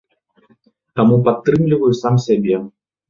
Таму 0.99 1.19
падтрымліваю 1.27 1.93
сам 2.01 2.15
сябе. 2.27 2.55